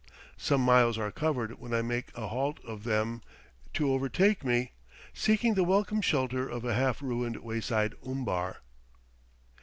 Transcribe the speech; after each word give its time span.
Some 0.37 0.61
miles 0.61 0.97
are 0.97 1.11
covered 1.11 1.59
when 1.59 1.75
I 1.75 1.83
make 1.83 2.07
a 2.17 2.29
halt 2.29 2.59
for 2.65 2.75
them 2.77 3.21
to 3.75 3.93
overtake 3.93 4.43
me, 4.43 4.71
seeking 5.13 5.53
the 5.53 5.63
welcome 5.63 6.01
shelter 6.01 6.49
of 6.49 6.65
a 6.65 6.73
half 6.73 7.03
ruined 7.03 7.37
wayside 7.43 7.93
umbar. 8.03 8.61